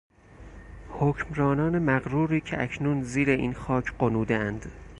[0.89, 4.65] حکمرانان مغروری که اکنون زیر این خاک غنودهاند